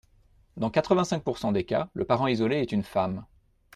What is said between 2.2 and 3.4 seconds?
isolé est une femme.